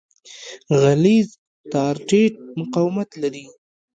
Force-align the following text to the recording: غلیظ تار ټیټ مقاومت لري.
غلیظ 0.81 1.29
تار 1.71 1.95
ټیټ 2.07 2.33
مقاومت 2.59 3.09
لري. 3.21 3.45